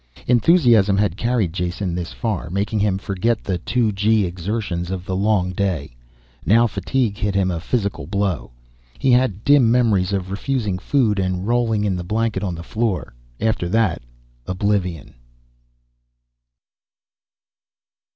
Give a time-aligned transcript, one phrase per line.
[0.25, 5.15] Enthusiasm had carried Jason this far, making him forget the two gee exertions of the
[5.15, 5.95] long day.
[6.43, 8.49] Now fatigue hit him a physical blow.
[8.97, 13.13] He had dim memories of refusing food and rolling in the blanket on the floor.
[13.39, 14.01] After that,
[14.47, 15.13] oblivion.